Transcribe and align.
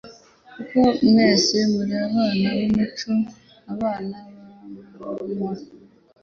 Kuko 0.53 0.79
mwese 1.09 1.57
muri 1.73 1.93
abana 2.05 2.47
b'umucyo 2.53 3.11
n'abana 3.63 4.17
b'amanywa, 4.97 5.51